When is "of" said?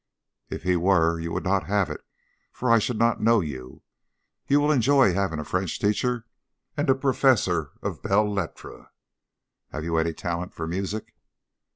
3.39-3.45, 7.83-8.01